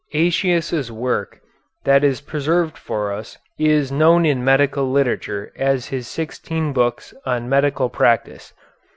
[0.15, 1.41] Aëtius' work
[1.85, 7.47] that is preserved for us is known in medical literature as his sixteen books on
[7.47, 8.51] medical practice.